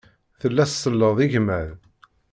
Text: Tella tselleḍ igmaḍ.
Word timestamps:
Tella 0.39 0.63
tselleḍ 0.67 1.17
igmaḍ. 1.25 1.69